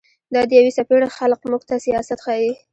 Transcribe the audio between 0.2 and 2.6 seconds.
دا د يوې څپېړي خلق موږ ته سياست ښيي